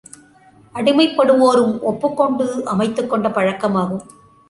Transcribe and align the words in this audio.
அடிமைப்படுவோரும் 0.73 1.79
ஒப்புக்கொண்டு 1.81 2.65
அமைத்துக் 2.65 3.09
கொண்ட 3.09 3.29
பழக்கமாகும். 3.29 4.05